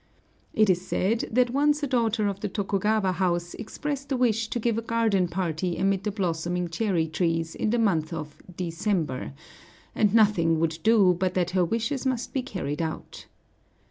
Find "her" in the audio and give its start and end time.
11.51-11.63